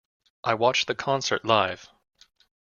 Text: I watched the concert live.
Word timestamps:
I 0.43 0.55
watched 0.55 0.87
the 0.87 0.95
concert 0.95 1.45
live. 1.45 1.87